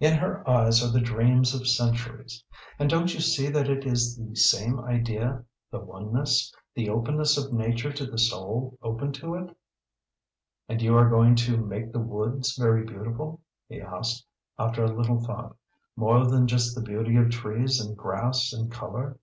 [0.00, 2.44] In her eyes are the dreams of centuries.
[2.78, 7.54] And don't you see that it is the same idea the oneness the openness of
[7.54, 9.56] nature to the soul open to it?"
[10.68, 14.26] "And you are going to make the woods very beautiful?" he asked,
[14.58, 15.56] after a little thought.
[15.96, 19.16] "More than just the beauty of trees and grass and colour?"